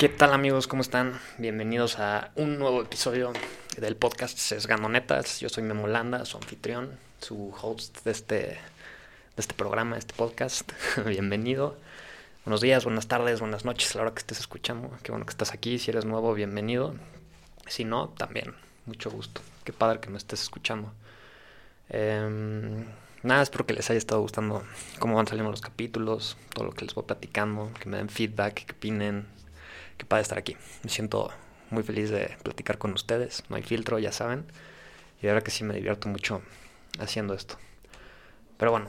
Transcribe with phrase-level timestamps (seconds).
[0.00, 0.66] ¿Qué tal amigos?
[0.66, 1.20] ¿Cómo están?
[1.36, 3.34] Bienvenidos a un nuevo episodio
[3.76, 5.40] del podcast Sesgando Netas.
[5.40, 8.58] Yo soy Memo Landa, su anfitrión, su host de este, de
[9.36, 10.72] este programa, de este podcast.
[11.06, 11.76] bienvenido.
[12.46, 14.90] Buenos días, buenas tardes, buenas noches a la hora que estés escuchando.
[15.02, 15.78] Qué bueno que estás aquí.
[15.78, 16.94] Si eres nuevo, bienvenido.
[17.66, 18.54] Si no, también,
[18.86, 19.42] mucho gusto.
[19.64, 20.94] Qué padre que me estés escuchando.
[21.90, 22.86] Em,
[23.22, 24.64] nada, espero que les haya estado gustando
[24.98, 28.64] cómo van saliendo los capítulos, todo lo que les voy platicando, que me den feedback,
[28.64, 29.39] que opinen.
[30.00, 30.56] Qué padre estar aquí.
[30.82, 31.30] Me siento
[31.68, 33.44] muy feliz de platicar con ustedes.
[33.50, 34.46] No hay filtro, ya saben.
[35.20, 36.40] Y ahora que sí me divierto mucho
[36.98, 37.58] haciendo esto.
[38.56, 38.88] Pero bueno,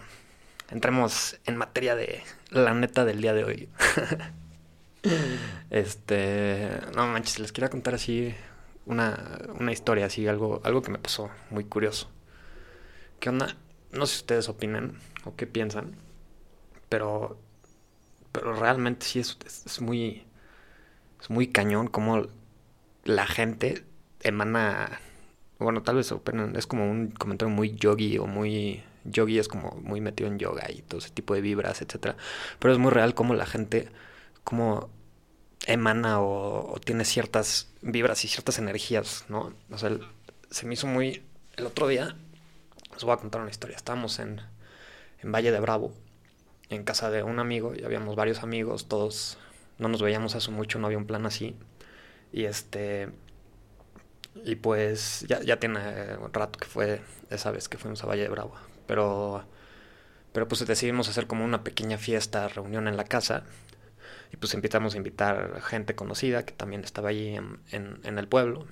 [0.69, 3.69] entremos en materia de la neta del día de hoy.
[5.69, 8.33] este, no manches, les quiero contar así
[8.85, 12.09] una, una historia, así algo, algo que me pasó muy curioso.
[13.19, 13.57] ¿Qué onda?
[13.91, 15.93] No sé si ustedes opinan o qué piensan,
[16.87, 17.37] pero,
[18.31, 20.25] pero realmente sí es, es, muy,
[21.21, 22.27] es muy cañón como
[23.03, 23.85] la gente
[24.21, 24.99] emana,
[25.59, 26.13] bueno, tal vez
[26.55, 30.69] es como un comentario muy yogi o muy yogi es como muy metido en yoga
[30.71, 32.15] y todo ese tipo de vibras, etcétera.
[32.59, 33.89] Pero es muy real como la gente,
[34.43, 34.89] como
[35.67, 39.53] emana o, tiene ciertas vibras y ciertas energías, ¿no?
[39.71, 39.97] O sea,
[40.49, 41.23] se me hizo muy...
[41.57, 42.15] El otro día,
[42.95, 43.75] os voy a contar una historia.
[43.75, 44.41] Estábamos en,
[45.19, 45.93] en Valle de Bravo,
[46.69, 49.37] en casa de un amigo, y habíamos varios amigos, todos
[49.81, 51.55] no nos veíamos hace mucho, no había un plan así.
[52.31, 53.09] Y este...
[54.45, 55.79] Y pues ya, ya tiene
[56.21, 58.55] un rato que fue esa vez que fuimos a Valle de Bravo.
[58.87, 59.43] Pero,
[60.33, 63.43] pero pues decidimos hacer como una pequeña fiesta, reunión en la casa.
[64.31, 68.65] Y pues invitamos a invitar gente conocida que también estaba allí en, en, el pueblo.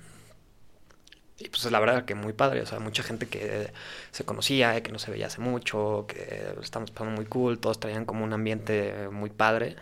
[1.38, 3.72] Y pues la verdad que muy padre, o sea, mucha gente que
[4.10, 8.04] se conocía, que no se veía hace mucho, que estamos pasando muy cool, todos traían
[8.06, 9.76] como un ambiente muy padre.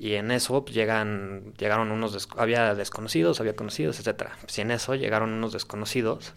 [0.00, 4.34] Y en eso pues, llegan, llegaron unos, había desconocidos, había conocidos, etcétera.
[4.40, 6.32] Pues y en eso llegaron unos desconocidos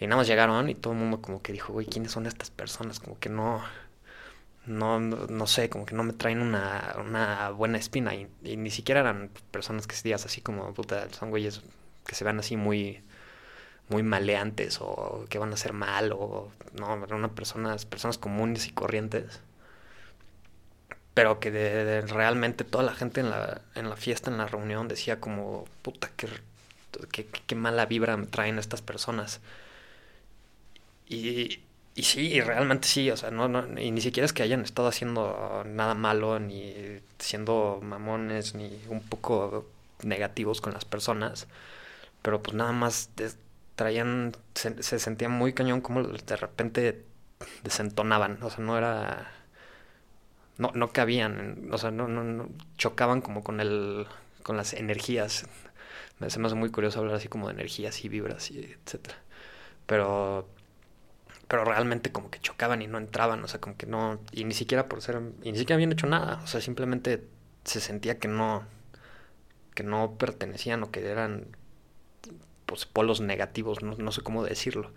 [0.00, 2.50] y nada más llegaron y todo el mundo como que dijo, güey, ¿quiénes son estas
[2.50, 2.98] personas?
[2.98, 3.62] Como que no,
[4.64, 8.14] no, no, sé, como que no me traen una, una buena espina.
[8.14, 10.74] Y, ni siquiera eran personas que digas así como,
[11.12, 11.60] son güeyes
[12.06, 13.02] que se ven así muy,
[13.90, 18.72] muy maleantes o que van a hacer mal o no, eran personas, personas comunes y
[18.72, 19.42] corrientes.
[21.20, 24.88] Pero que de, realmente toda la gente en la, en la fiesta, en la reunión,
[24.88, 26.28] decía como, puta, qué,
[27.12, 29.42] qué, qué mala vibra me traen estas personas.
[31.06, 31.60] Y,
[31.94, 34.88] y sí, realmente sí, o sea, no, no, y ni siquiera es que hayan estado
[34.88, 36.74] haciendo nada malo, ni
[37.18, 39.68] siendo mamones, ni un poco
[40.02, 41.48] negativos con las personas,
[42.22, 43.10] pero pues nada más
[43.76, 47.04] traían, se, se sentían muy cañón como de repente
[47.62, 49.30] desentonaban, o sea, no era,
[50.60, 54.06] no, no cabían, o sea, no, no, no, chocaban como con el,
[54.42, 55.46] con las energías,
[56.18, 59.16] me, hace muy curioso hablar así como de energías y vibras y etcétera,
[59.86, 60.48] pero
[61.48, 64.54] pero realmente como que chocaban y no entraban, o sea, como que no, y ni
[64.54, 67.26] siquiera por ser, y ni siquiera habían hecho nada, o sea, simplemente
[67.64, 68.64] se sentía que no,
[69.74, 71.56] que no pertenecían o que eran,
[72.66, 74.92] pues, polos negativos, no, no sé cómo decirlo.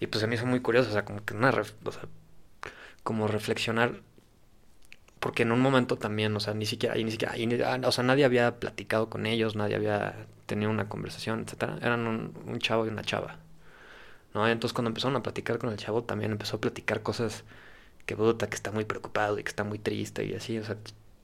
[0.00, 2.08] Y pues se me hizo muy curioso, o sea, como que o sea,
[3.02, 4.02] como reflexionar,
[5.24, 7.32] porque en un momento también, o sea, ni siquiera, ni siquiera,
[7.72, 12.06] ah, o sea, nadie había platicado con ellos, nadie había tenido una conversación, etcétera, eran
[12.06, 13.38] un, un chavo y una chava.
[14.34, 14.46] ¿no?
[14.46, 17.44] Entonces cuando empezaron a platicar con el chavo también empezó a platicar cosas
[18.04, 20.76] que puta, que está muy preocupado y que está muy triste y así, o sea,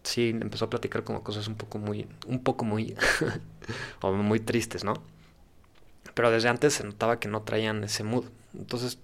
[0.03, 2.97] sí, empezó a platicar como cosas un poco muy, un poco muy,
[4.01, 4.95] o muy tristes, ¿no?
[6.15, 8.25] Pero desde antes se notaba que no traían ese mood.
[8.57, 8.99] Entonces,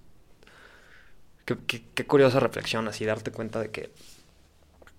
[1.45, 1.55] qué,
[1.93, 3.91] qué, curiosa reflexión, así darte cuenta de que,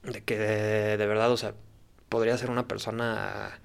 [0.02, 1.54] de que de, verdad, o sea,
[2.08, 3.58] podría ser una persona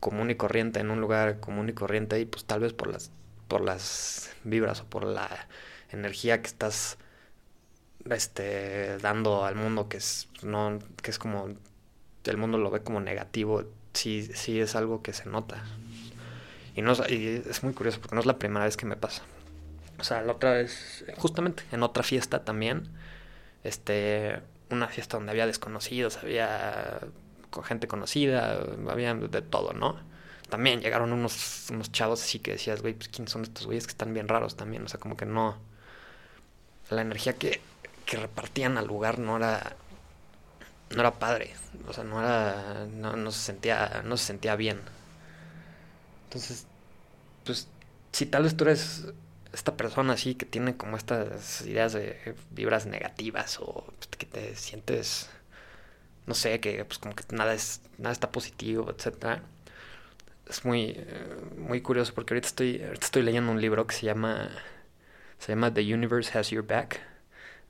[0.00, 3.10] común y corriente en un lugar común y corriente y pues tal vez por las
[3.48, 5.48] por las vibras o por la
[5.90, 6.96] energía que estás
[8.08, 11.48] este dando al mundo que es no que es como
[12.24, 15.62] el mundo lo ve como negativo sí sí es algo que se nota.
[16.74, 19.22] Y no y es muy curioso porque no es la primera vez que me pasa.
[19.98, 22.88] O sea la otra vez justamente en otra fiesta también
[23.64, 24.40] este
[24.70, 27.00] una fiesta donde había desconocidos había
[27.64, 30.10] gente conocida había de todo no
[30.50, 33.92] también llegaron unos, unos chavos así que decías, güey, pues quiénes son estos güeyes que
[33.92, 34.84] están bien raros también.
[34.84, 35.56] O sea, como que no.
[36.90, 37.60] La energía que,
[38.04, 39.76] que repartían al lugar no era.
[40.90, 41.54] No era padre.
[41.86, 42.86] O sea, no era.
[42.92, 44.02] No, no se sentía.
[44.04, 44.80] No se sentía bien.
[46.24, 46.66] Entonces,
[47.44, 47.68] pues,
[48.12, 49.06] si tal vez tú eres
[49.52, 55.30] esta persona así que tiene como estas ideas de vibras negativas o que te sientes
[56.30, 59.42] no sé, que pues como que nada es, nada está positivo, etcétera.
[60.48, 64.48] Es muy, eh, muy curioso porque ahorita estoy, estoy leyendo un libro que se llama,
[65.38, 67.00] se llama The Universe Has Your Back,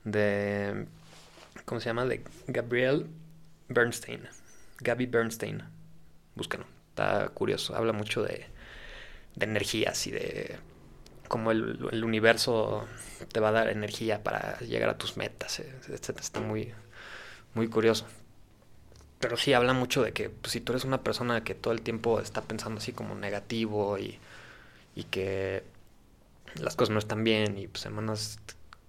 [0.03, 0.85] de,
[1.65, 2.05] ¿cómo se llama?
[2.05, 3.07] De Gabriel
[3.67, 4.27] Bernstein,
[4.79, 5.63] Gabby Bernstein,
[6.35, 8.45] búscalo, está curioso, habla mucho de,
[9.35, 10.57] de energías y de
[11.31, 12.85] cómo el, universo
[13.31, 16.19] te va a dar energía para llegar a tus metas, etc.
[16.19, 16.73] Está muy,
[17.53, 18.05] muy curioso.
[19.21, 21.83] Pero sí habla mucho de que pues, si tú eres una persona que todo el
[21.83, 24.19] tiempo está pensando así como negativo y,
[24.93, 25.63] y que
[26.55, 28.37] las cosas no están bien y pues semanas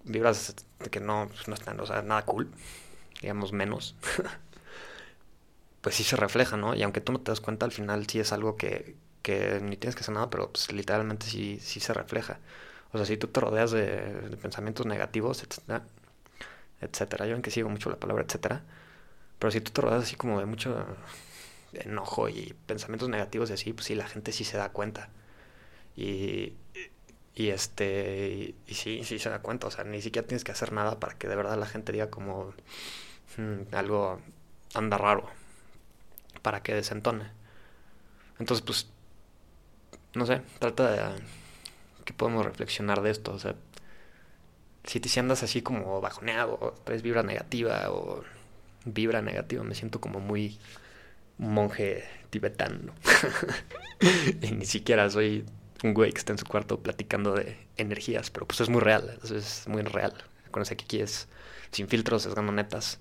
[0.03, 2.51] vibras de que no, pues, no están, o sea, nada cool,
[3.21, 3.95] digamos menos,
[5.81, 6.75] pues sí se refleja, ¿no?
[6.75, 9.77] Y aunque tú no te das cuenta, al final sí es algo que, que ni
[9.77, 12.41] tienes que hacer nada, pero pues literalmente sí, sí se refleja.
[12.93, 15.85] O sea, si tú te rodeas de, pensamientos negativos, etcétera,
[16.81, 18.63] etcétera, yo en que sigo mucho la palabra etcétera,
[19.39, 20.87] pero si tú te rodeas así como de mucho
[21.73, 25.11] enojo y pensamientos negativos y así, pues sí, la gente sí se da cuenta.
[25.97, 26.55] Y,
[27.35, 30.73] y este, y, sí, sí se da cuenta, o sea, ni siquiera tienes que hacer
[30.73, 32.53] nada para que de verdad la gente diga como
[33.39, 34.21] hmm, algo
[34.75, 35.29] anda raro,
[36.43, 37.31] para que desentone.
[38.39, 38.89] Entonces, pues,
[40.15, 41.23] no sé, trata de
[42.05, 43.55] que podemos reflexionar de esto, o sea,
[44.85, 48.25] si te si andas así como bajoneado, o traes vibra negativa, o
[48.85, 50.59] vibra negativa, me siento como muy
[51.39, 52.93] monje tibetano.
[54.43, 55.45] y ni siquiera soy
[55.83, 59.19] un güey que está en su cuarto platicando de energías, pero pues es muy real,
[59.23, 60.15] es muy real.
[60.47, 61.29] Acuérdense que aquí es
[61.71, 62.99] sin filtros, es netas.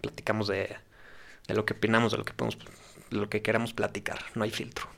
[0.00, 0.76] Platicamos de,
[1.48, 2.58] de lo que opinamos, de lo que podemos,
[3.10, 4.95] de lo que queramos platicar, no hay filtro.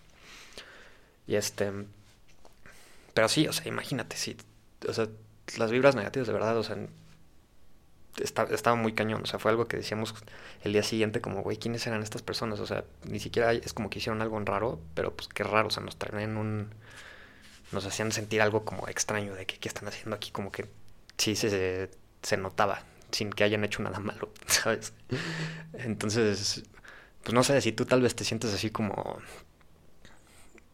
[1.28, 1.70] Y este,
[3.14, 4.36] pero sí, o sea, imagínate, si,
[4.88, 5.08] o sea,
[5.56, 6.76] las vibras negativas de verdad, o sea,
[8.22, 9.22] estaba muy cañón.
[9.22, 10.14] O sea, fue algo que decíamos
[10.62, 12.60] el día siguiente, como, güey, ¿quiénes eran estas personas?
[12.60, 15.68] O sea, ni siquiera es como que hicieron algo raro, pero pues qué raro.
[15.68, 16.68] O sea, nos traían un.
[17.72, 20.66] Nos hacían sentir algo como extraño de que qué están haciendo aquí, como que
[21.18, 21.90] sí se,
[22.22, 22.82] se notaba,
[23.12, 24.94] sin que hayan hecho nada malo, ¿sabes?
[25.74, 26.62] Entonces,
[27.22, 29.18] pues no sé, si tú tal vez te sientes así como.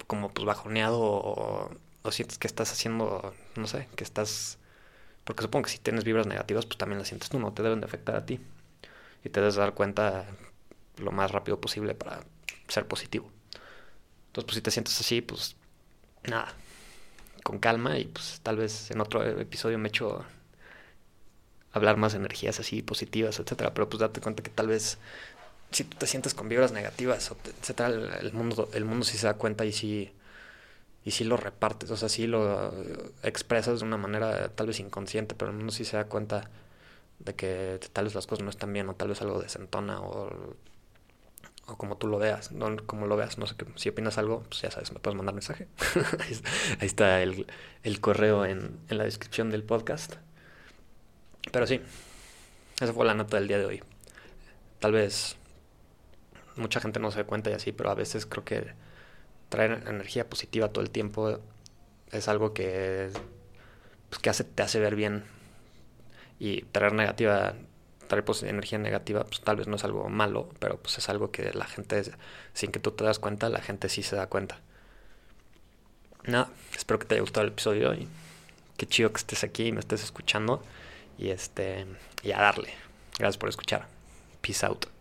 [0.06, 1.70] Como pues bajoneado o,
[2.10, 4.58] sientes que estás haciendo, no sé, que estás
[5.24, 7.80] porque supongo que si tienes vibras negativas, pues también las sientes tú, no te deben
[7.80, 8.40] de afectar a ti.
[9.24, 10.26] Y te debes dar cuenta
[10.98, 12.24] lo más rápido posible para
[12.68, 13.30] ser positivo.
[14.26, 15.56] Entonces, pues si te sientes así, pues
[16.24, 16.52] nada,
[17.42, 20.24] con calma y pues tal vez en otro episodio me echo
[21.72, 24.98] hablar más energías así positivas, etcétera, pero pues date cuenta que tal vez
[25.74, 27.88] si tú te sientes con vibras negativas, etcétera,
[28.20, 30.12] el mundo el mundo sí se da cuenta y sí
[31.04, 32.72] y sí lo repartes, o sea, sí lo
[33.22, 36.50] expresas de una manera tal vez inconsciente, pero uno sí se da cuenta
[37.18, 40.56] de que tal vez las cosas no están bien o tal vez algo desentona o,
[41.66, 44.62] o como tú lo veas, no como lo veas, no sé, si opinas algo, pues
[44.62, 45.68] ya sabes, me puedes mandar mensaje.
[46.80, 47.46] Ahí está el,
[47.82, 50.14] el correo en, en la descripción del podcast.
[51.52, 51.80] Pero sí,
[52.80, 53.82] esa fue la nota del día de hoy.
[54.80, 55.36] Tal vez
[56.56, 58.72] mucha gente no se da cuenta y así, pero a veces creo que
[59.48, 61.40] traer energía positiva todo el tiempo
[62.10, 63.10] es algo que,
[64.08, 65.24] pues, que hace, te hace ver bien.
[66.38, 67.54] Y traer negativa,
[68.08, 71.30] traer pues, energía negativa, pues tal vez no es algo malo, pero pues es algo
[71.30, 72.02] que la gente,
[72.52, 74.60] sin que tú te das cuenta, la gente sí se da cuenta.
[76.24, 78.08] Nada, espero que te haya gustado el episodio y
[78.76, 80.62] qué chido que estés aquí y me estés escuchando.
[81.18, 81.86] Y este,
[82.22, 82.74] y a darle.
[83.18, 83.86] Gracias por escuchar.
[84.40, 84.93] Peace out.